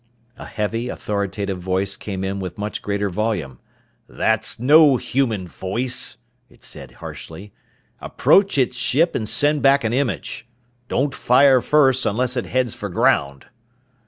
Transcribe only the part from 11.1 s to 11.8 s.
fire